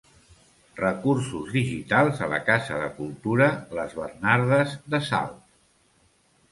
Recursos 0.79 1.51
digitals 1.57 2.23
a 2.27 2.31
la 2.33 2.39
Casa 2.49 2.81
de 2.85 2.89
Cultura 2.97 3.51
les 3.81 3.95
Bernardes 4.03 4.77
de 4.97 5.05
Salt. 5.13 5.39